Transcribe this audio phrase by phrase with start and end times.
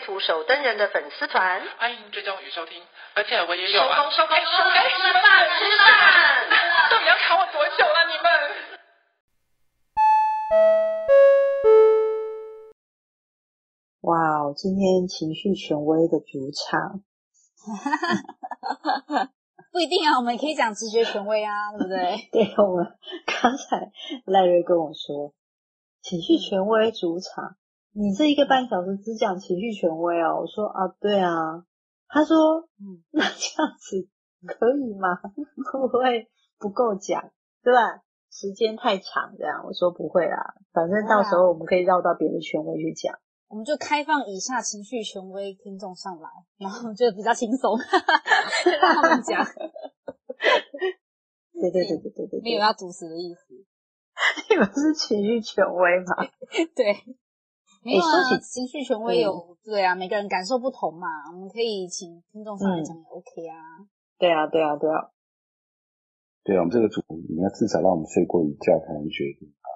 [0.00, 2.82] 图守灯人的粉丝团，欢迎追踪与收听。
[3.14, 5.22] 而且我也有啊，收工收工收工，吃饭
[5.58, 6.48] 吃饭，
[6.90, 8.26] 到底要卡我多久了你们？
[14.02, 17.02] 哇哦，今天情绪权威的主场，
[19.70, 22.28] 不一定啊，我们可以讲直觉权威啊，对不对？
[22.32, 23.92] 对，我们刚才
[24.24, 25.34] 赖瑞跟我说，
[26.00, 27.56] 情绪权威主场。
[27.92, 30.40] 你这一个半小时只讲情绪权威哦？
[30.40, 31.64] 我说啊，对啊。
[32.08, 32.36] 他说，
[32.78, 34.08] 嗯，那这样子
[34.46, 35.14] 可以吗？
[35.72, 36.28] 会不会
[36.58, 37.30] 不够讲，
[37.62, 38.02] 对吧？
[38.30, 39.62] 时间太长，这样。
[39.64, 43.14] 我说不会啦，反正到时候我们可以绕到别的权威去讲。
[43.48, 46.28] 我们就开放以下情绪权威听众上来，
[46.58, 47.76] 然后就比较轻松，
[48.64, 49.44] 就让他们讲。
[51.60, 53.54] 对对对对对对，没有要主持的意思。
[54.48, 56.14] 你们是情绪权威吗？
[56.74, 56.94] 对。
[57.82, 63.88] 没有啊，情绪权威有对啊，每个人感受不同嘛，我们可以请听众上来讲也 OK 啊。
[64.18, 65.10] 对啊，对啊，对啊。
[66.44, 69.68] 对啊，我们这个主题你要至少让我们睡过一觉才能决定啊。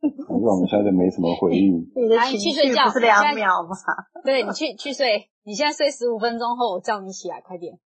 [0.28, 1.76] 反正我们现在没什么回应。
[1.96, 3.76] 你的情绪不是两秒吗？
[4.24, 7.78] 对，你去去睡，你现在睡十五分钟后，我叫你起来，快点。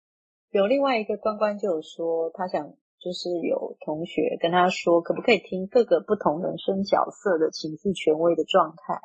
[0.50, 9.00] 有另外一个关关就有说，他想就是有同学跟他说，可不可以听各个不同人生角色的情绪权威的状态？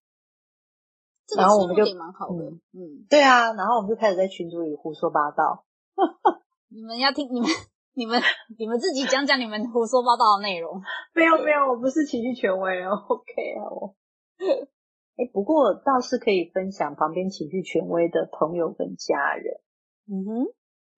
[1.38, 5.66] 然后我们就蛮好的，嗯，嗯，对啊，然后我们就开始在群组里胡说八道。
[6.70, 7.50] 你们要听你们、
[7.94, 8.22] 你们、
[8.60, 10.82] 你们自己讲讲你们胡说八道的内容。
[11.16, 13.96] 没有没有，我不是情绪权威哦，OK 啊我。
[15.18, 19.62] 哎，不过倒是可以分享旁边情绪权威的朋友跟家人。
[20.08, 20.44] 嗯哼，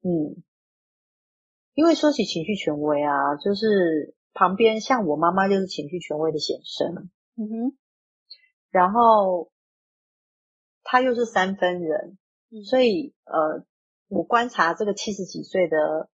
[0.02, 0.44] 嗯，
[1.74, 7.10] 因为说起情绪权威啊，就是旁边像我妈妈就是情绪权威的显生。
[7.38, 7.78] 嗯哼，
[8.72, 9.52] 然后。
[10.90, 12.18] 他又是三分人，
[12.64, 13.66] 所以呃，
[14.08, 16.08] 我观察这个七十几岁的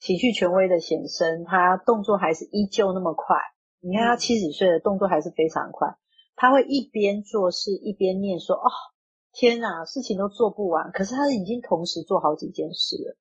[0.00, 3.36] 情绪权威的显生，他动作还是依旧那么快。
[3.78, 5.96] 你看他七十几岁的动作还是非常快，
[6.34, 8.66] 他会一边做事一边念说：“哦，
[9.32, 13.16] 天哪，事情都做不完。”可是他已经同时做好几件事了。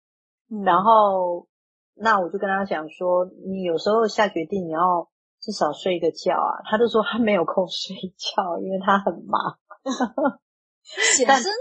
[0.50, 1.47] 嗯、然后，
[1.94, 5.08] 那我就跟他讲说：“你有时候下决定你要
[5.40, 9.61] 至少睡一个觉啊。”他就说他没有空 睡觉，因为他很忙。
[11.16, 11.52] 显生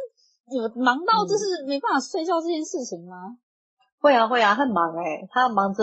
[0.53, 3.16] 有忙到就是没办法睡觉这件事情吗？
[3.28, 3.38] 嗯、
[4.00, 5.82] 会啊会啊，很忙哎、欸、他忙着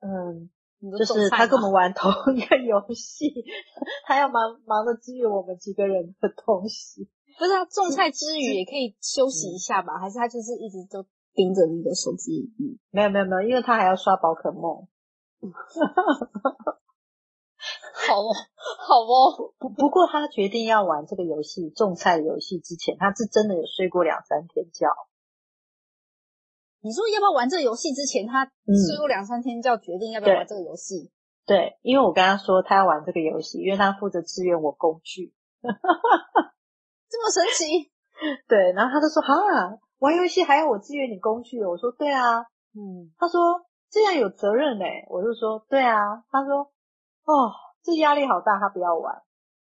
[0.00, 0.48] 嗯，
[0.96, 3.32] 就是他跟我们玩同一个游戏，
[4.06, 7.08] 他要忙忙着支援我们几个人的东西。
[7.38, 9.92] 不是他种菜之余也可以休息一下吧？
[9.98, 12.52] 嗯、还是他就是一直都盯着那个手机？
[12.58, 14.88] 嗯，没有没有没有，因为他还要刷宝可梦。
[18.08, 18.32] 好哦，
[18.86, 19.54] 好哦。
[19.58, 24.86] 不不过他决定要玩这个游戏种菜游戏之前，他是真的有睡过两三天觉。
[26.80, 28.44] 你说要不要玩这个游戏之前，他
[28.86, 31.10] 睡过两三天觉，决定要不要玩这个游戏？
[31.44, 35.34] 对，对，因为我跟他说他要玩这个游戏，因为他负责支援我工具。
[37.10, 37.90] 这么神奇？
[38.48, 39.34] 对，然后他就说：“哈，
[39.98, 42.42] 玩游戏还要我支援你工具？”我说：“对啊。”
[42.74, 43.40] 嗯，他说
[43.90, 46.70] ：“这样有责任呢。”我就说：“对啊。”他说
[47.26, 47.52] ：“哦。”
[47.82, 49.22] 这压力好大，他不要玩。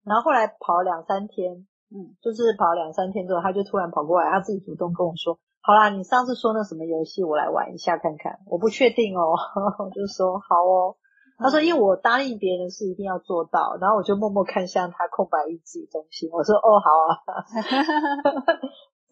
[0.05, 9.33] 然后后来跑了两三天，嗯，就是跑了两三天之后，他就突然跑过来，他自己主动跟我说：“好啦，你上次说那什么游戏，我来玩一下看看。”我不确定哦，
[9.79, 10.95] 我就说好哦。
[11.37, 17.09] 他说：“因为我答应别人是一定要做到。”然后我就默默看向他空白一纸东西，我说：“哦，好啊。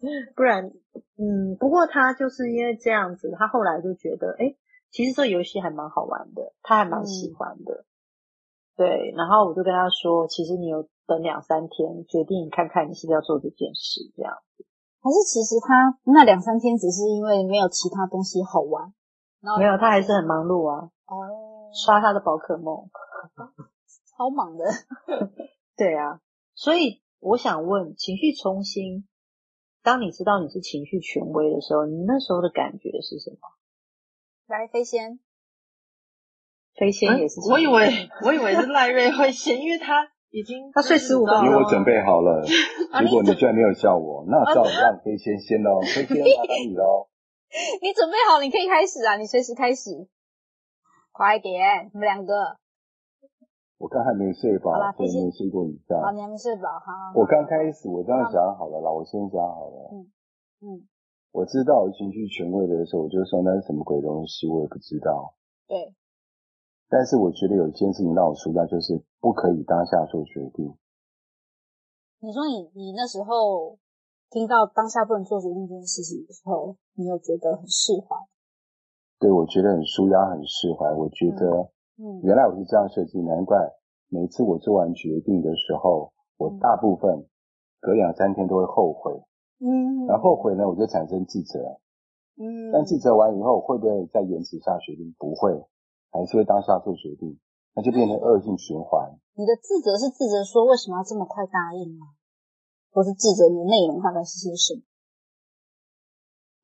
[0.36, 0.66] 不然，
[1.18, 4.54] 嗯，不过他就是因为这样子，他后来就觉得，哎，
[4.90, 7.74] 其实这游戏还蛮好玩的，他还蛮喜欢的。
[7.74, 7.84] 嗯
[8.76, 14.66] 对，然后我就跟他说，其实你有等两三天，决定看看你是不是要做这件事，这样子。
[15.00, 18.92] 还是其实他那两三天只是因为没有其他东西好玩？
[19.58, 20.90] 没有，他还是很忙碌啊。
[21.06, 22.88] 哦，刷他的宝可梦，
[24.16, 24.64] 超忙的。
[25.76, 26.20] 对啊，
[26.54, 29.06] 所以我想问，情绪重新，
[29.82, 33.38] 当你知道你是情绪权威的时候，你那时候的感觉是什么？
[34.46, 35.20] 来，飞仙。
[36.76, 42.42] 飞仙也是、嗯，我以为我以为是赖瑞会先，因为他已经他睡十五分钟，因为我准备好了，
[43.02, 47.06] 如果你居然没有叫我，那照样可以先先喽，可以先麻烦你喽。
[47.80, 49.90] 你准备好，你可以开始啊，你随时开始，
[51.12, 52.58] 快点，你们两个。
[53.78, 56.00] 我刚还没睡饱，所以没睡过一觉。
[56.00, 57.12] 好，你还没睡饱哈。
[57.14, 59.90] 我刚开始，我这样想好了啦，我先讲好了。
[59.92, 60.10] 嗯
[60.62, 60.88] 嗯，
[61.30, 65.34] 我知道情绪权威的时候，我就说那是什么鬼东西，我也不知道。
[65.68, 65.94] 对。
[66.94, 70.78] 但是我觉得有一件事情让我舒压，就是不可以当下做决定。
[72.20, 73.76] 你说你你那时候
[74.30, 78.14] 听到当下不能做决定这件事情的时候，你有觉得很释怀？
[79.18, 80.86] 对，我觉得很舒压，很释怀。
[80.94, 81.66] 我觉得，
[81.98, 83.58] 嗯，原来我是这样设计，难怪
[84.08, 87.26] 每次我做完决定的时候，我大部分
[87.80, 89.10] 隔两三天都会后悔。
[89.58, 91.58] 嗯，然后后悔呢，我就产生自责。
[92.38, 95.12] 嗯，但自责完以后，会不会再延迟下决定？
[95.18, 95.60] 不会。
[96.14, 97.40] 还是会当下做决定，
[97.74, 99.18] 那就变成恶性循环。
[99.34, 102.14] 你的自责是自责说为什么要这么快答应吗？
[102.94, 104.82] 或是自责你的内容大概是些什么？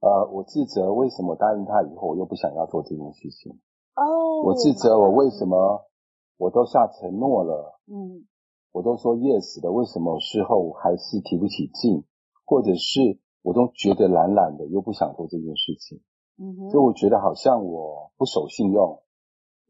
[0.06, 3.58] 呃，我自责为什么答应他以后我又不想要做这件事情？
[3.96, 5.90] 哦，我自责我为什么
[6.38, 8.24] 我都下承诺了，嗯，
[8.70, 12.04] 我都说 yes 的，为什么事后还是提不起劲？
[12.46, 16.00] 或者是我都觉得懒懒的，又不想做这件事情？
[16.38, 19.02] 嗯哼，所以我觉得好像我不守信用。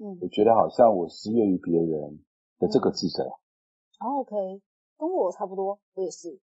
[0.01, 2.25] 嗯，我觉得好像我失约于别人
[2.59, 3.25] 的这个自责。
[4.01, 4.35] 哦，OK，
[4.97, 6.41] 跟我差不多，我也是。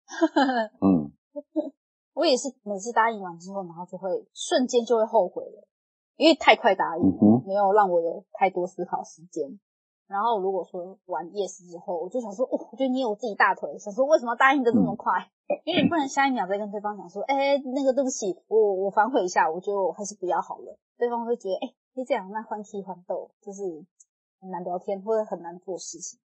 [0.80, 1.10] 嗯，
[2.14, 5.68] 我也是，每次答应完之后，然后就会瞬间就会后悔了，
[6.18, 9.60] 因为太快答应，嗯，没有让我有太多思考时间。
[10.08, 15.12] 然后如果说完 yes 之后，我就想说，哦，我就捏我自己大腿，想说为什么答应的这么快？
[15.50, 20.78] 嗯、因为你不能下一秒再跟对方讲说，哎，那个对不起，我我反悔一下，我觉得我还是不要好了。
[21.00, 21.74] 对方会觉得，哎。
[21.98, 23.64] 你这样，那欢喜欢斗就是
[24.40, 26.20] 很难聊天，或者很难做事情。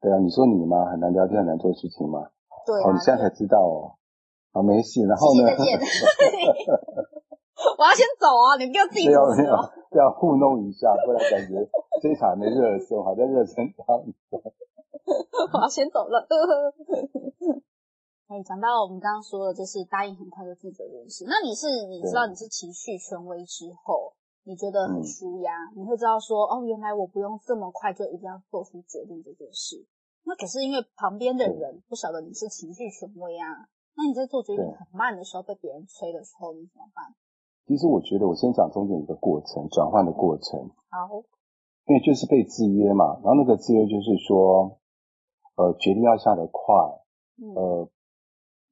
[0.00, 0.90] 对啊，你说你吗？
[0.90, 2.26] 很难聊天，很难做事情吗？
[2.66, 2.82] 对啊。
[2.82, 3.94] 好，你现在才知道哦。
[4.50, 5.06] 好，没事。
[5.06, 5.46] 然后呢？
[5.46, 5.78] 再见。
[7.78, 8.58] 我要先走啊！
[8.58, 9.54] 你不要自己要不要，
[9.94, 11.54] 要糊弄一下，不然感觉
[12.02, 13.54] 这一场没热身，好像热身
[13.86, 14.10] 当中。
[15.54, 16.26] 我要先走了。
[18.26, 21.24] 哎，讲到我们刚刚说的，就是答应很快就自责的事。
[21.28, 24.14] 那你是你知道你是情绪权威之后。
[24.48, 29.84] 你觉得很舒压，嗯、你会知道说，哦，原来我不用这么快就一定要做出决定这件事。
[30.24, 37.12] 那可是因为旁边的人不晓得你是情绪权威啊，那你在做决定很慢的时候被别人催的时候，你怎么办？
[37.66, 40.58] 其实我觉得我先讲中间一个过程，转换的过程。
[40.88, 41.12] 好，
[41.84, 44.80] 因为就是被制约嘛，然后那个制约就是说，
[45.56, 46.74] 呃，决定要下得快，
[47.54, 47.86] 呃，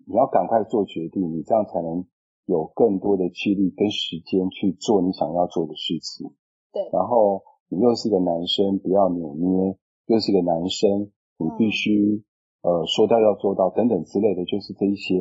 [0.08, 2.06] 你要赶快做决定，你这样才能。
[2.46, 6.32] 有更多的气力跟时间去做你想要做的事情。
[6.72, 6.88] 对。
[6.92, 9.76] 然后你又是一个男生，不要扭捏；
[10.06, 12.22] 又是一个男生，你必须、
[12.62, 15.18] 嗯、呃说到要做到等等之类的，就是这一些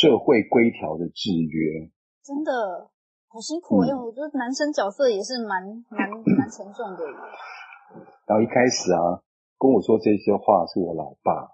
[0.00, 1.90] 社会规条的制约。
[2.22, 2.88] 真的
[3.26, 3.92] 好辛苦哎、欸！
[3.92, 6.08] 嗯、我觉得男生角色也是蛮蛮
[6.38, 7.02] 蛮沉重的。
[8.26, 9.20] 然后一开始啊，
[9.58, 11.52] 跟我说这些话是我老爸，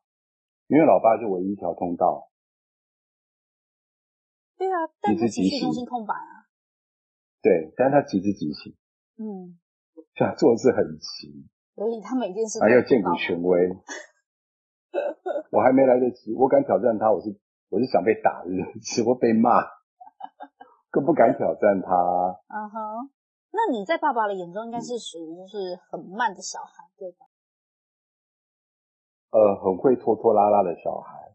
[0.68, 2.29] 因为老爸是唯一一条通道。
[4.60, 6.44] 对啊，但是情绪中心空白啊。
[7.40, 8.76] 对，但是他极致极情。
[9.16, 9.56] 嗯，
[10.12, 11.48] 他做事很急。
[11.74, 13.70] 所以他每件事还要见古权威。
[15.50, 17.34] 我还没来得及，我敢挑战他，我是
[17.70, 18.50] 我是想被打的，
[18.84, 19.64] 只会被骂，
[20.90, 21.88] 更不敢挑战他。
[22.48, 23.10] 嗯哼、uh，huh.
[23.52, 27.24] 那你在爸爸的眼中应该是属于就是很慢的小孩，对吧？
[29.30, 31.34] 呃，很会拖拖拉拉的小孩，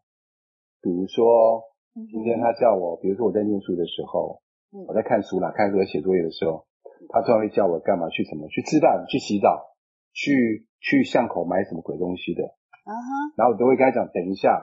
[0.80, 1.74] 比如说。
[1.96, 4.42] 今天他叫我，比如说我在念书的时候，
[4.86, 6.68] 我在看书啦，看书和写作业的时候，
[7.08, 8.10] 他突然会叫我干嘛？
[8.10, 8.50] 去什么？
[8.50, 9.06] 去吃饭？
[9.08, 9.72] 去洗澡？
[10.12, 12.44] 去去巷口买什么鬼东西的？
[12.84, 13.10] 啊哈！
[13.38, 14.62] 然后我都会跟他讲等一下，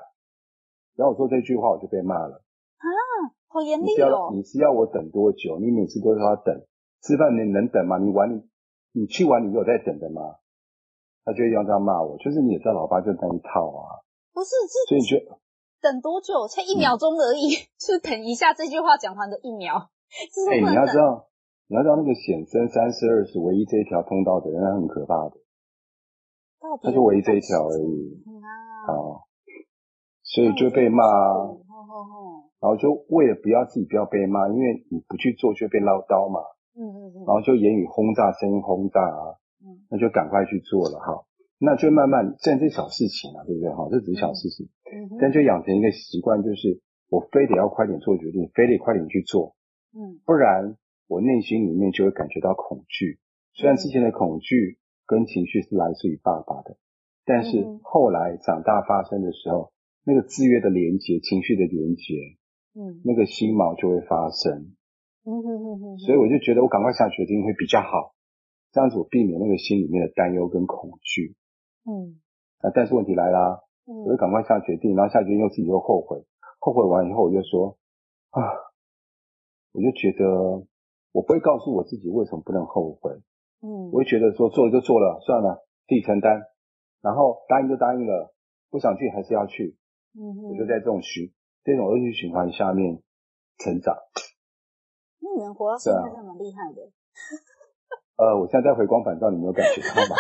[0.95, 2.45] 然后我说这句话我就被骂了。
[2.77, 2.89] 啊，
[3.49, 3.89] 好严厉哦！
[3.89, 5.59] 你是要你是要我等多久？
[5.59, 6.55] 你每次都说要等
[7.01, 7.97] 吃饭，你能等吗？
[7.97, 8.45] 你玩你
[8.93, 10.37] 你去玩，你有在等的吗？
[11.25, 14.05] 他就会这样骂我，就是你也知道，老爸就那一套啊。
[14.35, 15.42] 不是，这所以你觉得。
[15.83, 16.47] 等多久？
[16.47, 19.91] 才一秒钟而已，嗯、就等一下这句话讲完的一秒。
[20.49, 21.27] 哎、欸，你要知道，
[21.67, 25.37] 你要知道那个显生三十二是唯一这一条通道的人，他很可怕的。
[26.81, 28.23] 他就唯一这一条而已。
[28.87, 29.27] 啊，
[30.23, 31.03] 所以就被骂。
[32.63, 36.41] 然后就为了不要自己不要被骂，因为你不去做就被唠叨嘛。
[36.79, 37.27] 嗯嗯嗯。
[37.27, 39.35] 然后就言语轰炸，声音轰炸啊。
[39.61, 39.83] 嗯。
[39.91, 41.27] 那就赶快去做了哈。
[41.65, 43.87] 那就慢慢，这这小事情啊，对不对哈？
[43.89, 44.67] 这只是小事情。
[44.91, 49.55] 嗯、但就养成一个习惯，就是我非得要快点做决定，非得快点去做，
[49.95, 50.77] 嗯，不然
[51.07, 53.21] 我内心里面就会感觉到恐惧。
[53.55, 56.77] 虽然之前的恐惧跟情绪是来自于爸爸的，
[57.25, 59.71] 但是后来长大发生的时候，
[60.05, 62.03] 那个制约的连接、情绪的连接，
[62.75, 64.75] 嗯，那个心锚就会发生。
[65.25, 65.99] 嗯哼哼哼。
[65.99, 68.17] 所以我就觉得我赶快下决定会比较好，
[68.73, 71.37] 这样子我避免那个心里面的担忧跟恐惧。
[71.87, 72.21] 嗯。
[72.61, 76.25] 啊，但是问题来啦，我就赶快下决定，然后下决定又自己又后悔，
[76.59, 77.77] 后悔完以后我就说
[78.31, 78.41] 啊，
[79.73, 80.27] 我就觉得
[81.13, 83.13] 我不会告诉我自己为什么不能后悔。
[83.63, 83.91] 嗯。
[83.93, 86.43] 我就觉得说做了就做了，算了，自己承担。
[87.03, 88.33] 然后答应就答应了，
[88.71, 89.77] 不想去还是要去，
[90.15, 91.33] 嗯哼，我就在这种循
[91.65, 93.03] 这种恶性循环下面
[93.59, 93.97] 成长。
[95.19, 96.83] 那你能活到现在还蛮厉害的。
[98.19, 100.17] 呃，我现在在回光返照，你没有感觉到吗？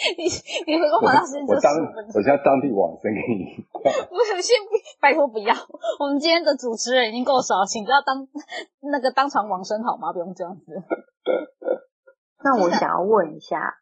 [0.16, 0.24] 你
[0.66, 1.70] 你回光返照时间就我当
[2.14, 3.60] 我现在当地往生给你。
[4.08, 4.56] 不是，先
[5.00, 5.54] 拜托不要。
[5.98, 8.26] 我们今天的主持人已经够少，请不要当
[8.80, 10.12] 那个当场往生好吗？
[10.12, 10.64] 不用这样子。
[12.42, 13.74] 那我想要问一下，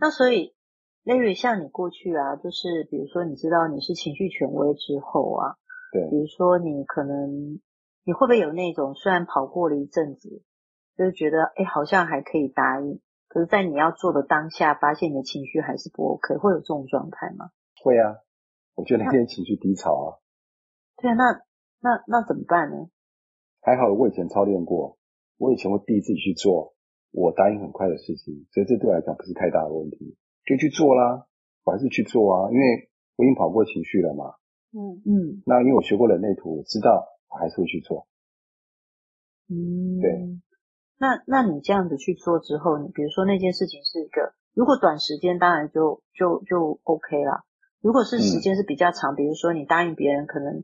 [0.00, 0.54] 那所以。
[1.04, 5.56] Larry，像你过去啊，就是比如说，你知道你是情绪权威之后啊，
[5.90, 7.58] 对，比如说你可能
[8.04, 10.44] 你会不会有那种虽然跑过了一阵子，
[10.96, 13.00] 就是觉得哎好像还可以答应，
[13.32, 17.48] 可是在你要做的当下，发现你的情绪还是不 OK，会有这种状态吗？
[17.82, 18.18] 会啊，
[18.74, 20.20] 我觉得那天情绪低潮啊。
[21.00, 21.40] 对啊，那
[21.80, 22.90] 那那怎么办呢？
[23.62, 24.98] 还好我以前操练过，
[25.38, 26.74] 我以前会逼自己去做
[27.10, 30.14] 我答应很快的事情，所以这对我来讲不是太大的问题。
[30.44, 31.26] 就去做啦，
[31.64, 34.34] 我还是去做啊，因为我已经跑过情绪了嘛。
[34.72, 35.42] 嗯嗯。
[35.46, 38.06] 那因为我学过人类图，我知道我还是会去做。
[39.48, 40.00] 嗯。
[40.00, 40.38] 对。
[41.02, 47.42] 那那你这样子去做之后，你比如说那件事情是一个，如果短时间当然就就就 OK 啦。
[47.80, 50.62] 如果是时间是比较长，嗯、比如说你答应别人，可能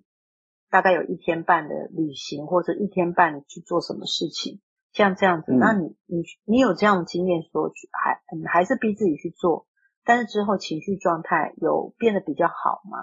[0.71, 4.61] 大概有一天半的旅行，或者一天半的去做什么事情，
[4.93, 9.67] 像这样子，嗯、那你你你有这样的经验说还还是逼自己去做？
[10.05, 12.99] 但是之后情绪状态有变得比较好吗？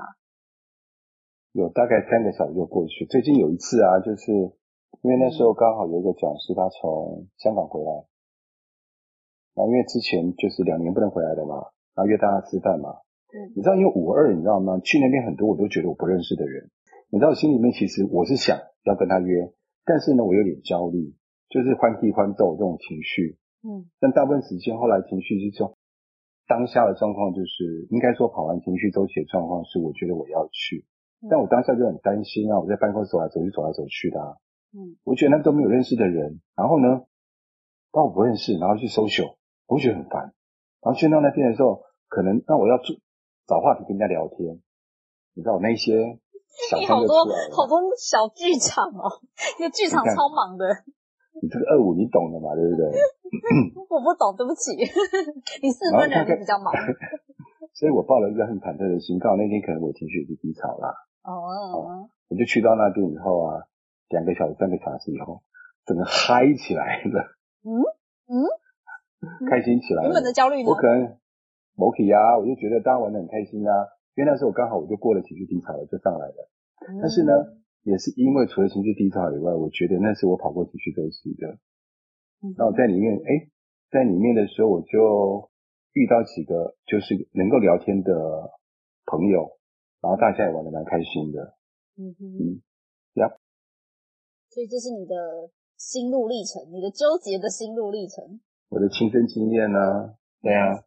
[1.51, 3.05] 有，大概三个小时就过去。
[3.05, 4.31] 最近有一次啊，就是
[5.01, 8.05] 因为那时候刚好有一个讲师他从香港回来，
[9.55, 11.55] 那因为之前就是两年不能回来的嘛，
[11.95, 12.89] 然后约大家吃饭嘛。
[13.33, 13.53] 嗯。
[13.55, 14.79] 你知道，因为五二，你知道吗？
[14.79, 16.69] 去那边很多我都觉得我不认识的人。
[17.09, 19.51] 你知道，心里面其实我是想要跟他约，
[19.85, 21.13] 但是呢，我有点焦虑，
[21.49, 23.37] 就是欢喜欢斗这种情绪。
[23.63, 23.89] 嗯。
[23.99, 25.75] 但大部分时间后来情绪是说。
[26.47, 30.85] 当下的状况就是，应该说跑完情绪周期的状况是，我觉得我要去，
[31.27, 34.37] 但我当下就很担心啊，我在办公室走来走去，走来走去的啊，
[34.75, 37.07] 嗯，我觉得那都没有认识的人，然后呢，
[37.91, 39.35] 当我不认识，然后去 social，
[39.67, 40.33] 我会觉得很烦，
[40.83, 42.95] 然后去到那边的时候，可能那我要做
[43.47, 44.59] 找话题跟人家聊天，
[45.33, 46.19] 你知道我那些
[46.69, 47.23] 小你好多
[47.55, 49.07] 好多小剧场哦，
[49.59, 50.67] 那个剧场超忙的。
[51.41, 52.83] 你这个二五你懂的嘛，对不对？
[53.91, 54.71] 我不懂，对不起。
[55.63, 56.71] 你四分人比较忙，
[57.75, 59.19] 所以我抱了一个很忐忑的心。
[59.19, 60.95] 刚好那天可能我情绪也是低潮啦。
[61.23, 61.31] 哦，
[61.75, 62.09] 哦。
[62.29, 63.67] 我就去到那边以后啊，
[64.09, 65.41] 两个小时、三个小时以后，
[65.85, 67.35] 整个嗨起来了。
[67.63, 67.81] 嗯
[68.27, 68.45] 嗯，
[69.49, 70.09] 开心起来了。
[70.09, 70.69] 原本的焦虑呢？
[70.69, 71.17] 我可能
[71.75, 73.71] 某体啊，我就觉得大家玩的很开心啊，
[74.15, 76.49] 因为那时候我刚好我就过了情绪低潮了，就上来了。
[76.87, 77.31] 嗯、但是呢。
[77.85, 81.59] 也是因为除了情绪低潮以外，我觉得那是我跑过情绪周期的。
[82.57, 83.47] 那我在里面，哎，
[83.91, 85.51] 在里面的时候，我就
[85.93, 88.49] 遇到几个就是能够聊天的
[89.05, 89.59] 朋友，
[90.01, 91.53] 然后大家也玩的蛮开心的。
[91.95, 92.61] 嗯哼，嗯，
[93.21, 93.29] 呀。
[94.55, 98.39] 所以这是你的心路历程，你的纠结的心路历程。
[98.69, 100.15] 我的亲身经验呢、啊？
[100.39, 100.79] 对啊。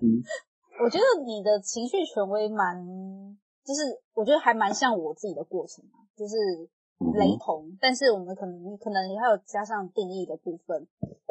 [0.00, 0.24] 嗯，
[0.80, 3.36] 我觉得你的情绪权威蛮。
[3.66, 3.82] 就是
[4.14, 6.38] 我觉得还蛮像我自己的过程啊，就是
[7.18, 10.86] 雷同，嗯、但是我们可能你可能你还有加上定义的部分，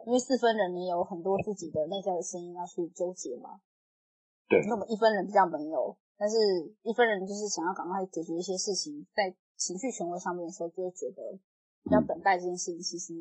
[0.06, 3.62] 因为四分人你有很多自己的内在的声音要去纠结嘛。
[4.50, 4.60] 对。
[4.68, 6.36] 那我们一分人比较没有，但是
[6.84, 11.40] 一分人就是想要赶快解决一些事情，在情绪权威上面的时候，就会觉得
[11.92, 13.14] 要等待这件事情其实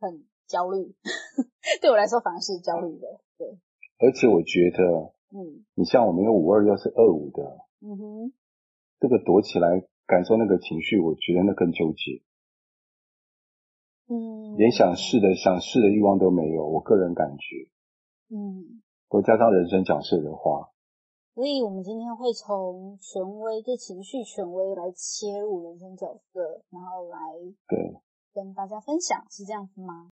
[0.00, 1.46] 很焦虑，嗯、
[1.80, 3.20] 对我来说反而是焦虑的。
[3.38, 3.58] 对。
[3.98, 7.66] 而且我觉得，嗯，你像我们有五二又是二五的。
[7.80, 8.32] 嗯哼，
[9.00, 12.22] 这个躲起来感受那个情绪，我觉得那更纠结。
[14.08, 17.68] 嗯，连想试的想试的欲望都没有，我个人感觉。
[18.28, 20.70] 嗯，都加上人生讲设的话。
[21.36, 26.40] 所以我们今天会从权威，就情绪权威来切入人生角色，
[26.72, 27.18] 然后来
[27.68, 27.92] 对
[28.32, 30.08] 跟大家分享，是这样子吗？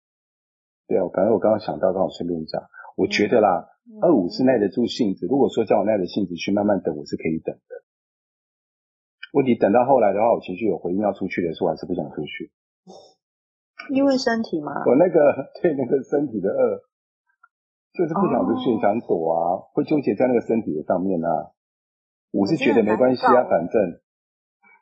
[0.88, 2.60] 对啊，反正我刚刚想到，刚好顺便讲，
[2.96, 3.70] 我觉得啦。
[3.86, 7.82] 嗯二五是耐得住性子，如果说叫我耐着性子去慢慢等，我是可以等的。
[9.32, 12.50] 问题等到后来的话，我情绪有回应要出去的时候，我还是不想出去。
[13.94, 14.70] 因为身体嘛。
[14.86, 16.82] 我那个 对那个身体的饿，
[17.92, 21.52] 就是不想出去，想躲啊，会纠结在那个身体的上面啊。
[22.32, 24.00] 我是觉得没关系啊，反正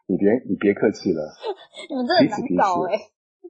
[0.07, 1.27] 你别你别客气了，
[1.91, 2.95] 你们真的难搞哎。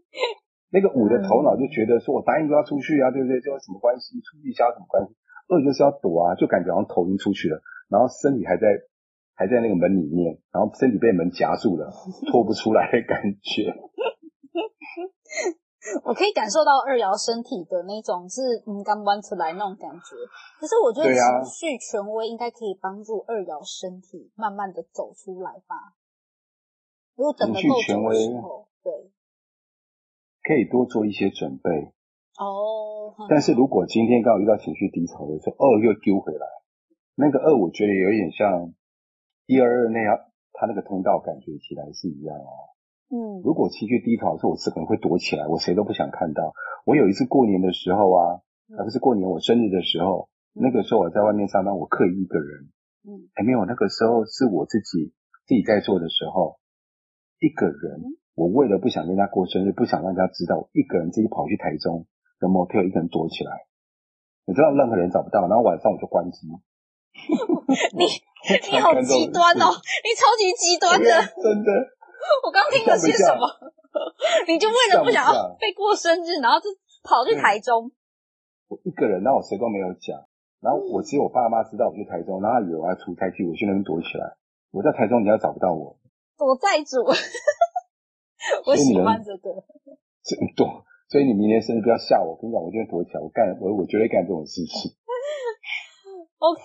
[0.72, 3.40] 那个五的头脑就觉得说，我答应都要出去啊，对不对？
[3.40, 4.20] 就有什么关系？
[4.22, 5.12] 出去一下有什么关系？
[5.48, 8.66] 二就是要躲啊，就感觉好像头已经出去了，然后身体还在
[9.34, 11.92] 还在那个门里面，然后身体被门夹住了，
[12.30, 13.74] 拖不出来的感觉。
[16.04, 20.12] 我可以感受到二爻身体的那种是嗯刚弯出来那种感觉，
[20.60, 25.96] 可是我觉得情绪权威应该可以帮助二爻身体慢慢的走出来吧。
[27.16, 29.10] 如果等得够久的时候，对。
[30.42, 31.70] 可以多做一些准备
[32.40, 33.14] 哦。
[33.28, 36.46] 但是如果今天刚好遇到情绪低潮的时候，二又丢回来，
[37.14, 38.72] 那个二我觉得有一点像
[39.46, 40.16] 一二二那样，
[40.52, 42.69] 它那个通道感觉起来是一样哦。
[43.10, 43.42] 嗯。
[43.44, 46.54] 如果情绪低潮的时候，我是可能会躲起来，我谁都不想看到。
[46.86, 48.40] 我有一次过年的时候啊，
[48.78, 52.70] 而不是过年，我生日的时候，那个时候我在外面上班，我刻意一个人。
[53.04, 53.28] 嗯。
[53.34, 55.12] 还没有，那个时候是我自己
[55.46, 56.58] 自己在做的时候，
[57.40, 58.16] 一个人。
[58.36, 62.06] 我为了不想跟他过生日，不想让人家知道，我一个人自己跑去台中
[62.38, 63.52] 的 motel，一个人躲起来，
[64.46, 66.48] 你知道任何人找不到，然后晚上我就关机。
[67.92, 68.06] 你
[68.72, 69.66] 你好极端哦，
[70.06, 71.10] 你超级极端的，
[71.42, 71.99] 真的。
[72.44, 73.46] 我刚听了些什么？
[74.46, 76.68] 你就为了不想要被过生日，然后就
[77.02, 77.90] 跑去台中。
[78.68, 80.16] 我一个人，然后我谁都没有讲，
[80.60, 84.36] 然后我只有我爸妈知道我去台中，然后他以为我要出差去，我去那边躲起来。
[84.70, 85.98] 我在台中，你要找不到我，
[86.38, 87.02] 躲债主。
[88.64, 89.50] 我喜欢这个，
[90.22, 94.92] 这躲，所以你明年生日不要吓我，我跟你讲，我今天躲起来，我干，我我绝对干这种事情。
[96.40, 96.64] OK，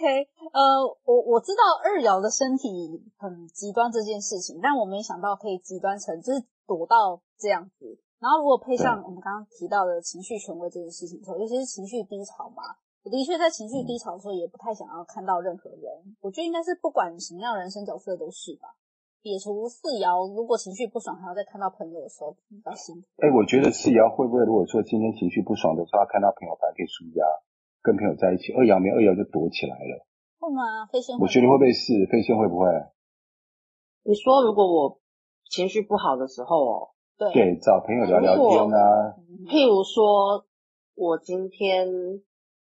[0.55, 8.00] 呃，我我知道二爻的身体很极端这件事情，但我没想到可以极端成就是躲到这样子。
[8.24, 12.63] 然后如果配上我们刚刚提到的情绪权威这件事情的时候，尤其是情绪低潮嘛，
[13.03, 15.84] 我的确在情绪低潮的时候也不太想要看到任何人。
[16.08, 18.79] 嗯、我觉得应该是不管什么样人生角色都是吧。
[19.22, 23.08] 解除四爻，如果情绪不爽，还要再看到朋友的时候，比较辛苦。
[23.19, 27.26] 哎、欸，我觉得四爻会不会，如果说今天情绪不爽的时候，看到朋友还可以纾压，
[27.86, 28.52] 跟朋友在一起。
[28.54, 30.02] 二爻没二爻就躲起来了，
[30.41, 30.89] 会吗？
[30.89, 32.65] 飞仙，我觉得会不会是飞仙会不会？
[34.02, 35.00] 你说如果我
[35.52, 39.13] 情绪不好的时候哦，对，对，找朋友聊聊天啊。
[39.45, 40.43] 譬如说，
[40.95, 42.26] 我今天。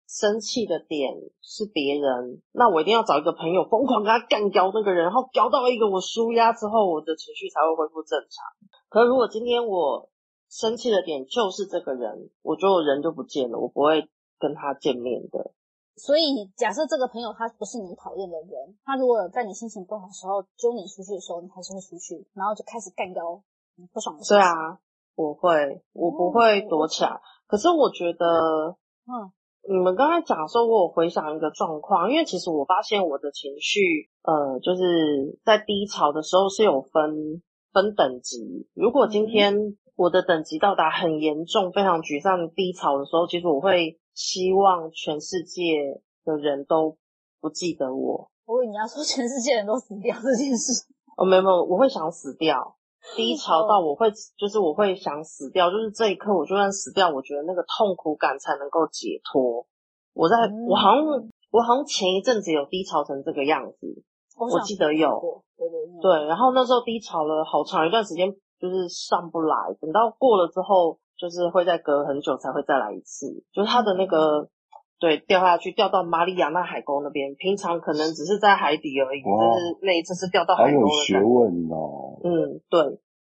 [0.08, 8.46] 生气的点是别人，那我一定要找一个朋友疯狂跟他干掉那个人，然后搞到一个我舒压之后，我的情绪才会恢复正常。
[8.88, 10.08] 可是如果今天我
[10.48, 14.08] 生气的点就是这个人，我就人就不见了，我不会
[14.40, 15.52] 跟他见面的。
[15.96, 23.42] 所以假设这个朋友他不是你讨厌的人，他如果在你心情不好的时候揪你出去的时候，你还是会出去，然后就开始干掉
[23.76, 24.34] 你不爽的事。
[24.34, 24.80] 对啊，
[25.16, 27.10] 我会，我不会躲起来。
[27.10, 29.32] 哦、可是我觉得，嗯。
[29.68, 37.42] 你们刚才讲说，我有回想一个状况，因为其实我发现我的情绪，呃，就是在低潮的时候是有分
[37.74, 38.70] 分等级。
[38.76, 46.98] 如果今天我的等级到达很严重、非常沮丧、低潮的时候，其实我会希望全世界的人都
[47.40, 48.32] 不记得我。
[48.46, 50.72] 我以为你要说全世界人都死掉这件事。
[51.18, 52.78] 哦，没有没有，我会想死掉。
[53.16, 59.68] 低潮到我会，就是我会想死掉，就是这一刻我就算死掉，我觉得那个痛苦感才能够解脱。
[60.14, 60.36] 我在
[60.68, 61.06] 我好像
[61.52, 64.02] 我好像前一阵子有低潮成这个样子，
[64.40, 74.50] 我记得有，对对对，然后那时候低潮了好长一段时间，就是上不来，等到过了之后，就是会再隔很久才会再来一次，就是它的那个。
[74.98, 77.36] 对，掉下去，掉到马里亚纳海沟那边。
[77.36, 80.72] 平常可能只是在海底而已，但是那一次是掉到海沟。
[80.72, 82.16] 很有学问哦。
[82.24, 82.80] 嗯，对。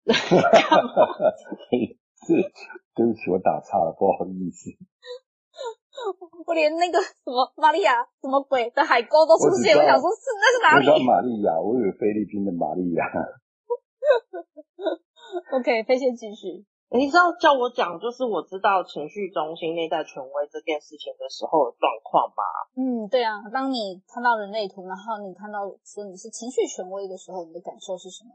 [2.25, 2.33] 是，
[2.97, 4.71] 对不起，我打岔了，不好意思。
[6.49, 10.89] 我连那个什么马里亚什么鬼的海沟都出现，我，我想说是那是哪里？
[10.89, 13.05] 我马里亚，我以为菲律宾的马里亚。
[15.61, 16.65] OK，飞仙继续。
[16.91, 22.43] 你知道叫我讲，就是我知道情绪中心内在权威这件事情的时候的状况吗？
[22.75, 23.39] 嗯，对啊。
[23.53, 28.35] 当你看到人类图，然后你看到说你是情绪权威的时候，你的感受是什么？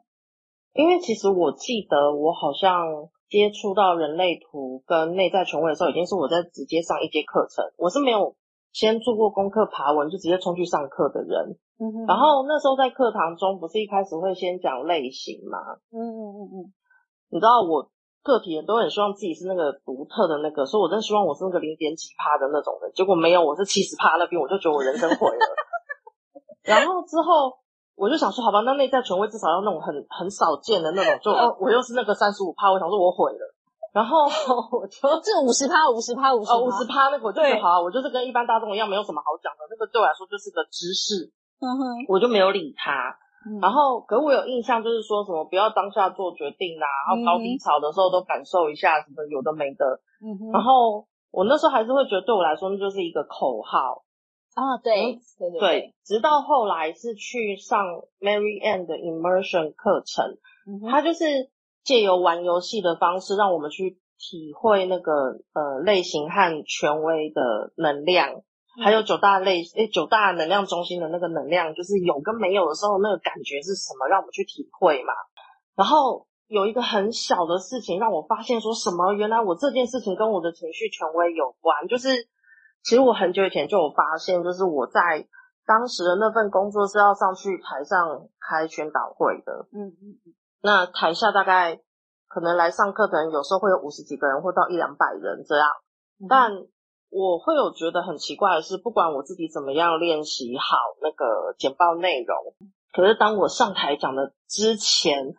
[0.71, 8.37] 因为其实我记得我好像接触到人类图跟内在权威的时候，已经是我在直接上一节课程，我是没有
[8.71, 11.59] 先做过功课爬文就直接冲去上课的人。
[11.77, 12.05] 嗯哼。
[12.07, 15.59] 然后那时候在课堂中，不是一开始会先讲类型吗？
[15.91, 16.73] 嗯嗯嗯嗯。
[17.27, 17.91] 你知道我。
[18.25, 25.45] 个体人都很希望自己是那个独特的那个，所以我真希望我是那个零点几趴的那种人，结果没有，我是七十趴那边，我就觉得我人生毁了。
[26.63, 27.53] 然后之后
[27.93, 33.53] 我就想说，好吧，那内在权威至少要那种很很少见的那种，就哦，我又是那个三十五趴，我想说我毁了。
[33.93, 39.63] 然后我就这五十趴，五十趴，五十五十趴那个我就觉得好，我就是跟一般大众一样，没有什么好讲的。
[39.69, 43.15] 那个对我来说就是个知识，嗯哼，我就没有理他。
[43.47, 50.01] 嗯、然后，可是我有印象，就是说什么不要当下做决定啊，然后高低潮的时候都感受一下什么有的没的。
[50.19, 50.51] 嗯哼。
[50.51, 54.03] 然后我那时候还是会觉得，对我来说那就是一个口号。
[54.55, 55.93] 啊，对，对对对。
[56.05, 57.86] 直到后来是去上
[58.19, 61.51] Mary Ann 的 Immersion 课程，嗯哼，他就是
[61.84, 65.12] 借由玩游戏的方式，让我们去体会那个
[65.53, 68.41] 呃类型和权威的能量。
[68.83, 74.07] 还有九大类诶，九大能量中心的那个能量，就是有跟没有的时候，那个感觉是什么？
[74.07, 75.13] 让我们去体会嘛。
[75.75, 79.13] 然后有一个很小的事情，让我发现说什么？
[79.13, 81.88] 原来我这件事情跟我的情绪权威有关。
[81.88, 82.09] 就是
[82.83, 85.25] 其实我很久以前就有发现，就是我在
[85.65, 89.67] 当时的那份工作是要上去台上开宣导会的。
[89.71, 90.33] 嗯嗯嗯。
[90.61, 91.79] 那台下大概
[92.27, 95.69] 可能来上课的人，有时候会有五十几个人，或到一两百人这样，
[96.27, 96.51] 但。
[97.15, 102.36] 我会有觉得很奇怪的是，不管我自己怎么样练习好那个简报内容，
[102.91, 105.34] 可是当我上台讲的之前，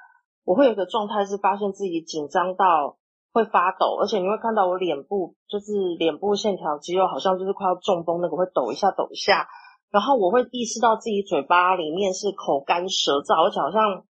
[0.47, 2.97] 我会有一个状态是发现自己紧张到
[3.31, 9.47] 会发抖，而且你会看到我脸部就是脸部线条肌肉好像就是快要中风那个会抖一下抖一下，
[9.91, 14.03] 然后我会意识到自己嘴巴里面是口干舌燥，而且好像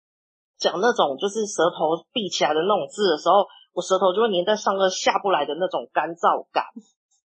[0.57, 3.43] 讲那种就是舌头闭起来的那种字的时候，
[3.75, 6.63] 我舌头就会粘在上颚下不来的那种干燥感。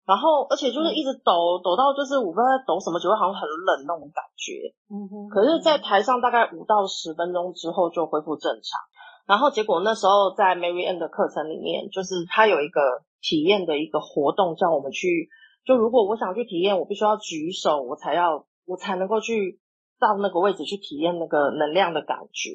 [0.06, 4.70] 然后，而且就是一直抖，抖到就是我不知道在抖什么，觉得好像很冷那种感觉。
[4.86, 5.26] 嗯哼。
[5.28, 8.78] 可是，在台上大概五到十分钟之后就恢复正常。
[9.26, 15.28] 然后结果那时候在 Mary Ann 的课程里面，就是他有一个体验的一个活动，叫我们去。
[15.66, 19.58] 就如果我想去体验，我必须要举手，我才要我才能够去
[19.98, 22.50] 到那个位置去体验那个能量的感觉。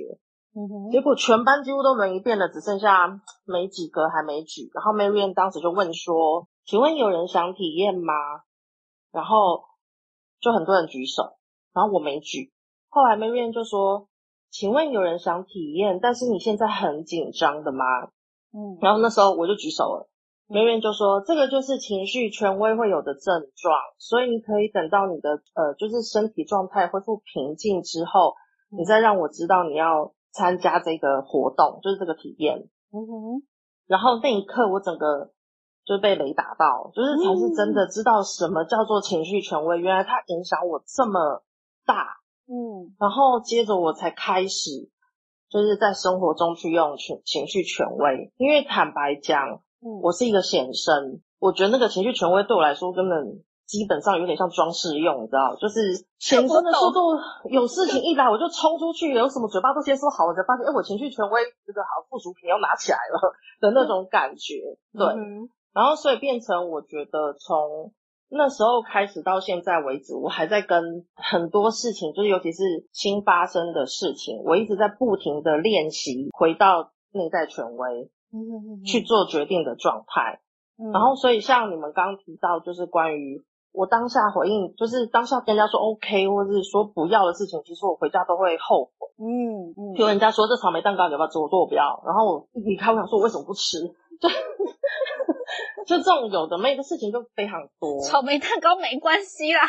[0.56, 0.90] 嗯哼。
[0.90, 4.72] 结果全班几乎都轮一遍了，只剩下没几个还没举。
[4.74, 6.48] 然后 Mary Ann 当时就问说。
[6.66, 8.14] 请问有人想体验吗？
[9.12, 9.66] 然后
[10.40, 11.38] 就很多人举手，
[11.74, 12.54] 然后我没举。
[12.88, 14.08] 后来 Marian 就说
[14.50, 17.84] ：“请问有人想体验，但是你现在很紧张的吗？”
[18.56, 20.10] 嗯，然后那时候我就举手了。
[20.48, 28.36] Marian 就说：“这个就是情绪权威会有的症状，所以你可以等到你的呃，就是身体状态恢复平静之后，
[28.70, 33.44] 你再让我知道你要参加这个活动，就是这个体验。”嗯哼，
[33.88, 35.34] 然后那一刻我整个。
[35.84, 41.44] 就被雷打到，就是才是真的知道什么叫做情绪权威，原来它影响我这么
[41.86, 44.90] 大，嗯，然后接着我才开始，
[45.50, 57.18] 就是在生活中去用情情绪权威，因为坦白讲，嗯，我是一个显生，我觉得那个情绪权威对我来说根本基本上有点像装饰用，你知道，就是显生的速度，
[57.50, 65.08] 有事情 一来我就冲出去，有什么嘴巴都先说好我，才发现，哎，我情绪权威这个好附属品要拿起来了 的那种感觉，对。
[65.74, 67.94] 嗯然后，所以变成我觉得从
[68.30, 80.40] 那时候开始到现在为止，我还在跟很多事情，就是尤其是新发生的事情，我一直在不停的练习回到内在权威，嗯，去做决定的状态。
[80.94, 89.08] 然后，所以像你们刚刚提到，就是关于我当下回应，就是当下跟人家说 OK，或者是说不要的事情，其实我回家都会后悔。
[89.20, 92.02] 嗯嗯，就人家说这草莓蛋糕你要不要吃，我说我不要。
[92.06, 93.78] 然后我一离开，我想说我为什么不吃？
[94.22, 94.30] 就。
[95.86, 98.00] 就这种有的没的事情就非常多。
[98.00, 99.60] 草莓蛋糕没关系啦，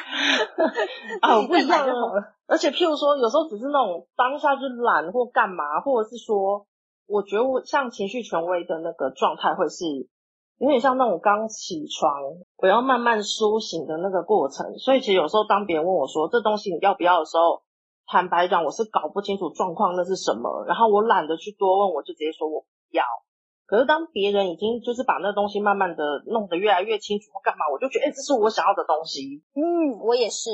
[1.20, 2.34] 啊，我不一样就好了。
[2.46, 6.66] 而且譬如说，有时候只是那种当下就懒或干嘛，或者是说，
[7.08, 9.84] 我觉得我像情绪权威的那个状态，会是
[10.58, 12.22] 有点像那种刚起床，
[12.58, 14.78] 我要慢慢苏醒的那个过程。
[14.78, 17.62] 所以其实有时候当别人问我说这东西你要不要的时候，
[18.06, 23.02] 坦白讲，我是搞不清楚状况那是什么，然后我懒得去多问，我就直接说我不要。
[23.72, 29.42] 可是当别人已经就是把那东西慢慢的弄得越来越清楚或干嘛，我就觉得，哎、欸，这是我想要的东西。
[29.56, 30.50] 嗯，我也是。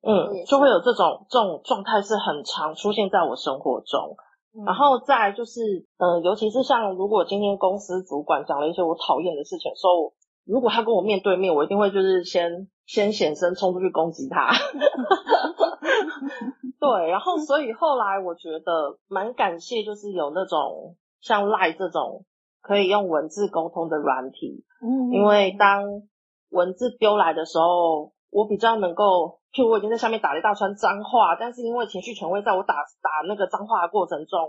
[0.00, 4.16] 嗯，也是就会有这种这种状态是很常出现在我生活中。
[4.56, 14.56] 嗯、然后再来就是，嗯、呃，尤其是像如果今天公司主管讲了一些我讨厌的事情，所以如果他跟我面对面，我一定会就是先先显身冲出去攻击他。
[16.80, 22.24] 对，然后所以后来我觉得蛮感谢，就是有那种像 Line 这种。
[22.64, 25.84] 可以用文字沟通的软体，嗯，因为当
[26.48, 34.40] 文字丢来的时候，我比较能够，就我已经在下面打了一大串脏话，但是因为情绪权威在我打打那个脏话的过程中，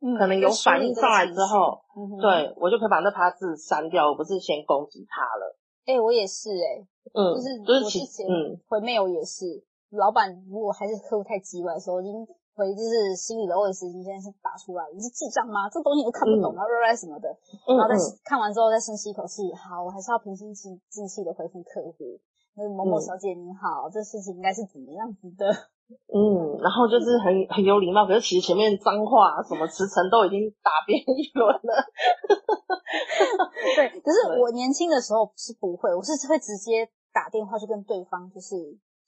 [0.00, 5.58] 嗯，可能有反应上来之后，嗯，对，我就可以把那趴字删掉，我不是先攻击他了。
[5.84, 9.44] 哎、欸，我也是、欸，哎，嗯，就是就是嗯，回 mail 也是，
[9.90, 12.26] 老板如果还是客户太叽歪的时候，已经。
[12.60, 15.64] 回就是心里的 OS，你现在是打出来，你是智障吗？
[15.72, 17.32] 这东西都看不懂啊，嗯、什么的，
[17.64, 22.20] 然后再看完之后再深吸一口气，好，我还是要平心静气的回复客户。
[22.52, 25.48] 那某某小姐你好，嗯、这事情应该是怎么样子的？
[26.12, 31.72] 嗯，然后就是很很有礼貌，可是其实前面脏话什么辞呈都已经打遍一轮了。
[33.74, 38.54] 对，可是 我年轻的时候是不会，我是会直接打电话去跟对方，就是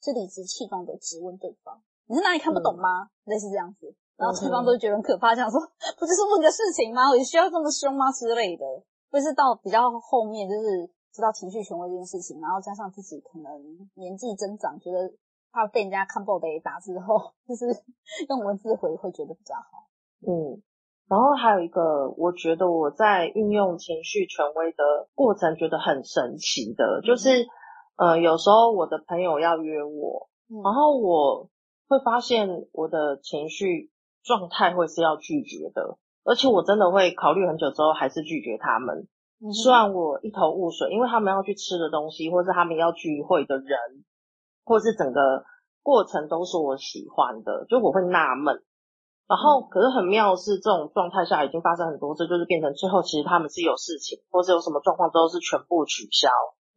[0.01, 5.59] 是理直气壮的质问对方：“你是哪里看不懂吗？”嗯、类似这样子，然后对方都觉得很可怕，这样说
[5.99, 7.09] ：“不就是问个事情吗？
[7.09, 8.65] 我需要这么凶吗？”之类的。
[9.11, 13.51] 或是到比较后面，就是知道情绪权威这件事情，然后加上自己可能
[13.93, 15.13] 年纪增长，觉得。
[15.55, 17.67] 怕被人家看不懂的打之后， 就是
[18.27, 19.85] 用文字回会觉得比较好。
[20.25, 20.57] 嗯，
[21.07, 27.45] 然后还有一个，我觉得我在运用情绪权威的过程，觉得很神奇的，就是
[27.97, 30.27] 呃，有时候我的朋友要约我，
[30.63, 31.47] 然后我
[31.93, 33.91] 会发现我的情绪
[34.23, 39.07] 状态会是要拒绝的，而且我真的会考虑很久之后还是拒绝他们。
[39.53, 43.77] 虽然我一头雾水，因为他们要去吃的东西，或是他们要聚会的人。
[44.65, 45.43] 或是整个
[45.81, 48.63] 过程都是我喜欢的，就我会纳闷，
[49.27, 56.29] 然后可是很妙是这种状态下已经发生很多次，就是变成最后其实他们是有事情，或是有什么状况之后是全部取消。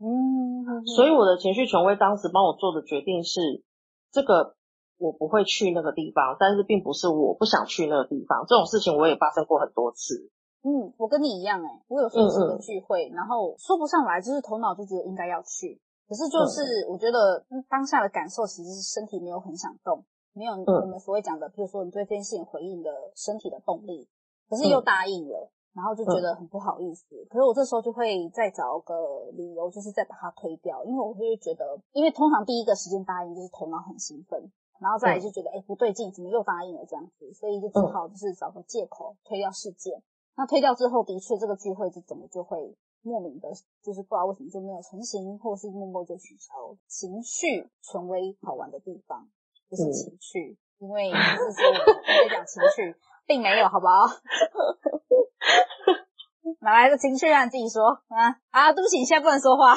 [0.02, 3.62] 嗯，所以我的情绪权威当时帮我做的决定是，
[4.10, 4.56] 这个
[4.98, 10.30] 我不会去那个地方，但是并不是我不想去那个地方，这种事情我也发生过很多次。
[10.62, 15.80] 嗯，我跟你一样诶、欸、我有说是个聚会，嗯嗯然后说不上来，就是头脑就觉得应该要去。
[16.08, 24.08] 可是就是，我觉得当下的感受其实是身体没有很想动，没有我们所谓讲的，比如说你对这件事情回应的身体的动力，
[24.48, 27.04] 可是又答应了，然后就觉得很不好意思。
[27.28, 28.94] 可是我这时候就会再找个
[29.34, 40.02] 理由，就是再把它推掉，因为我会觉得，因为通常第一个时间答应就是头脑很兴奋，然后再来就觉得，哎，不对劲，怎么又答应了这样子，所以就只好就是找个借口推掉事件。
[40.36, 42.76] 那推掉之后，的确这个聚会就怎么就会。
[43.02, 43.48] 莫名的，
[43.84, 46.52] 就是不知道为什么就没有成型，或是默默就取消。
[46.88, 49.28] 情绪权威好玩的地方
[49.70, 54.10] 就是情绪，嗯、因为就是说我在讲情绪，并没有，好不好？
[56.58, 57.44] 哪来的情绪啊？
[57.44, 58.72] 你自己说啊啊！
[58.72, 59.76] 对不起，你现在不能说话。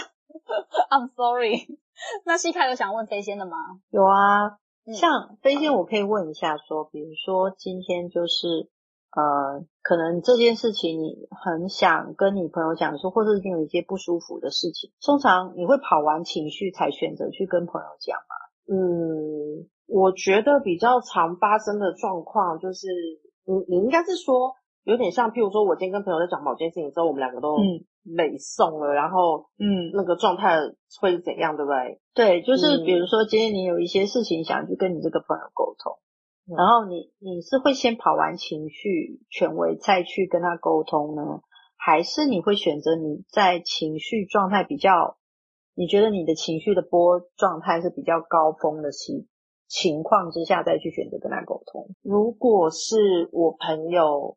[0.89, 1.67] I'm sorry。
[2.25, 3.57] 那西卡有想问飞仙的吗？
[3.91, 4.57] 有啊，
[4.93, 8.69] 像飞仙，我可以问一下说，说比如说今天就是。
[9.11, 18.35] 呃，可能这件事情你很想跟你朋友讲说，或者是你有一些不舒服的事情，通常你会跑完情绪才选择去跟朋友讲吗？
[18.71, 22.85] 嗯，我觉得比较常发生的状况就是，
[23.45, 27.57] 你你应该是说有点像，譬如说我今天跟朋友在讲某件事情之后，我们两个都
[28.03, 30.57] 累送了，嗯、然后嗯，那个状态
[31.01, 32.01] 会是怎样，对不对？
[32.13, 35.97] 对，就是比如说今天你有一些事情想去跟你这个朋友沟通。
[36.57, 41.41] 然后你你是会先跑完情绪权威再去跟他沟通呢，
[41.77, 45.17] 还是你会选择你在情绪状态比较，
[45.75, 49.27] 你觉得你的情绪的波状态是比较高峰的情
[49.67, 51.87] 情况之下再去选择跟他沟通？
[52.01, 54.35] 如果是我朋友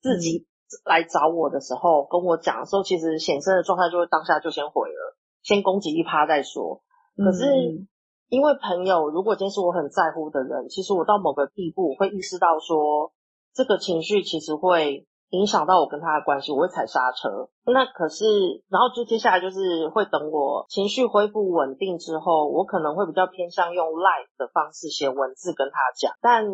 [0.00, 0.46] 自己
[0.84, 6.82] 来找我的时候，跟我讲的时候，其实显生的状态就会当下就先毁了，先攻击一趴再说。
[7.16, 7.44] 可是。
[7.46, 7.88] 嗯
[8.28, 13.12] 因为朋友，如果今天是我很在乎的人，其实我到某个地步，我会意识到说，
[13.54, 17.48] 这个情绪其实会影响到我跟他的关系，我会踩刹车。
[17.72, 26.12] 那可是，然后就接下来就是会等我情绪恢复稳定之后，我可能会比较偏向用 live 的方式写文字跟他讲。
[26.20, 26.44] 但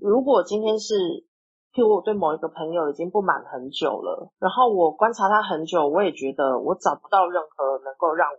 [0.00, 0.94] 如果今天是，
[1.76, 8.36] 譬如我对某一个朋友已经不满很久了，然后我观察他很久，我也觉得我找不到任何能够让我。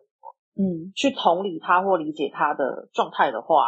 [0.59, 3.61] 嗯，去同理他或理解他的状态的话，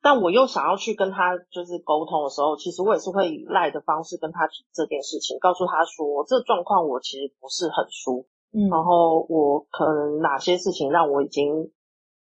[0.00, 11.72] 但我又想要去跟他就是沟通的时候，其实我也是会以赖的方式跟他提这件事情，告诉他说这状况我其实不是很舒，嗯，然后我可能哪些事情让我已经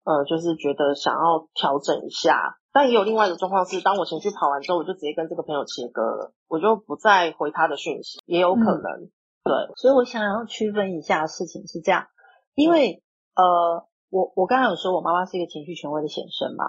[0.04, 9.10] 呃就是觉得想要调整一下，但也有另外一个状况是，当我情绪跑完之后，我就直接跟这个朋友切割了，我就不再回他的讯息，也有可能，嗯、
[9.44, 12.06] 对，所以我想要区分一下事情是这样，
[12.54, 13.02] 因为、
[13.34, 13.88] 嗯、呃。
[14.12, 16.66] 我我刚才有说，我妈妈是一个情绪权威的显身嘛，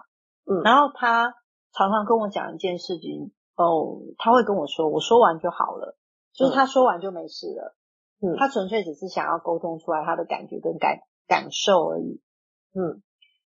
[0.50, 1.36] 嗯，然后她
[1.74, 5.98] 常常跟我讲一件事情，哦，她会跟我说，我说完就好了，
[6.32, 7.76] 就是她说完就没事了，
[8.22, 12.22] 嗯，她纯粹只是想要沟通出来她的感觉跟感感受而已，
[12.76, 13.04] 嗯，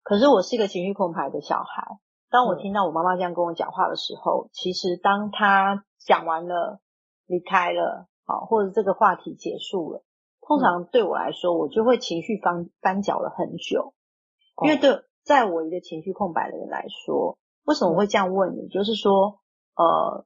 [0.03, 1.87] 可是我是一个情绪控牌的小孩，
[2.29, 6.79] 当我听到我妈妈这样跟我讲话的时候，其实当她讲完了，
[7.25, 10.03] 离开了，好，或者这个话题结束了。
[10.41, 13.93] 通常对我来说，我就会情绪翻翻搅了很久，
[14.63, 18.69] 因为对，在我一个情绪空白的人来说，为什么我会这样问你？
[18.69, 19.41] 就是说，
[19.75, 20.25] 呃，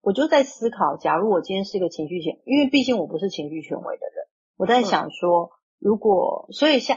[0.00, 6.96] 我就在思考，假如我今天是一个情绪权，因为毕竟我不是情绪权威的人，我在想说，如果所以像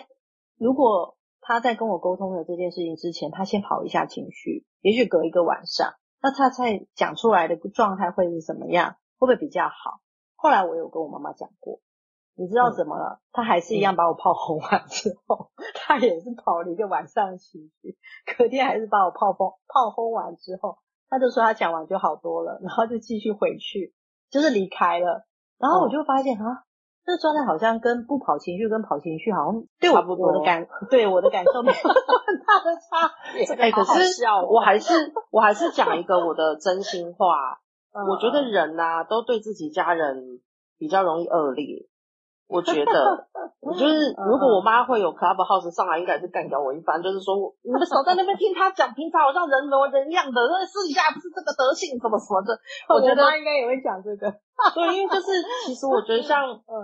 [0.57, 1.16] 如果
[1.47, 8.97] 他在跟我沟通的这件事情之前，他先跑一下情绪，也许隔一个晚上，那他才讲出来的状态会是什么样？
[9.17, 10.01] 会不会比较好？
[10.35, 11.79] 后来我有跟我妈妈讲过。
[12.35, 13.21] 你知道怎么了？
[13.31, 17.97] 他还是一样把我泡轰完之后， 他也是跑了一个晚上的情绪，
[18.37, 20.77] 隔天还是把我泡轰炮轰完之后，
[21.09, 23.95] 他就说他讲完就好多了，然后就继续回去，
[24.29, 25.25] 就是离开了。
[25.57, 26.65] 然后我就发现啊，
[27.07, 33.45] 这个状态好像跟不跑情绪跟跑情绪好像对我我的感对我的感受没有很大的差别。
[33.55, 34.93] 哎，可是我还是
[35.31, 37.57] 我还是讲一个我的真心话，
[37.95, 40.41] 我觉得人呐都对自己家人
[40.77, 41.87] 比较容易恶劣。
[42.47, 42.91] 我觉得，
[43.59, 47.03] 我就是如果我妈会有 Clubhouse 上来，应该是干掉我一番。
[47.03, 52.55] 就是说，你们少在那边听她讲，平常好像人模人样的，那私底下不是这个德性，什么什么的。
[52.87, 54.31] 我觉得我妈应该也会讲这个。
[54.73, 55.27] 对，因为就是
[55.67, 56.75] 其实我觉得像呃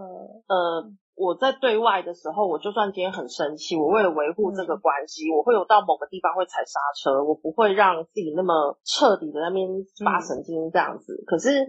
[0.51, 0.83] 呃，
[1.15, 9.67] 我在对外的时候，我就算今天很生气，我为了维护这个关系，我会有到某个地方会踩刹车，我不会让自己那么彻底的那边
[10.03, 11.23] 发神经这样子。
[11.25, 11.65] 可是。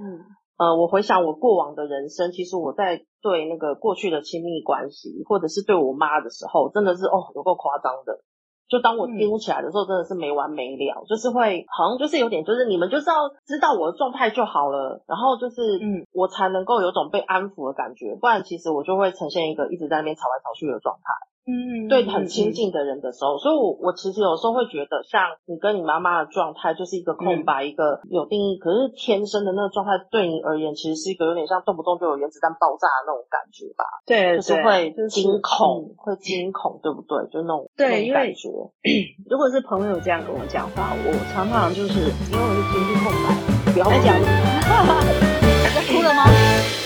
[0.56, 8.20] 呃，我回想我过往的人生，其实我在对那个过去的亲密关系，或者是对我妈的时候，真的是哦，有够夸张的。
[8.66, 21.33] 就当我丢起来的时候，真的是没完没了，嗯、就是会好像就是有点，就是你们就是要知道我的状态就好了，然后就是嗯，我才能够有种被安抚的感觉，不然其实我就会呈现一个一直在那边吵来吵去的状态。
[21.46, 33.84] 嗯，对，很亲近的人的时候，嗯、所以我我其实有时候会觉得，像你跟你妈妈的状态就是一个空白，嗯、一个有定义，可是天生的那个状态对你而言，其实是一个有点像动不动就有原子弹爆炸的那种感觉吧？
[34.06, 37.28] 对，就是会惊恐，就是、会惊恐，对不对？
[37.30, 38.48] 就那种对，感觉。
[39.28, 43.36] 如果是朋友这样跟我讲话，我常常就是因为我是情绪空白，
[43.72, 44.24] 不要讲，你
[45.76, 46.24] 在哭了吗？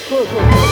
[0.09, 0.68] 哭了，哭了。